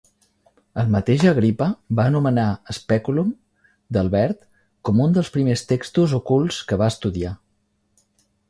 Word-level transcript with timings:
El 0.83 0.87
mateix 0.93 1.25
Agrippa 1.31 1.67
va 1.99 2.05
anomenar 2.11 2.45
"Speculum" 2.79 3.29
d'Albert 3.97 4.41
com 4.89 5.05
un 5.07 5.15
dels 5.19 5.31
primers 5.37 5.65
textos 5.75 6.17
ocults 6.23 6.63
que 6.73 6.81
va 6.85 6.91
estudiar. 6.97 7.37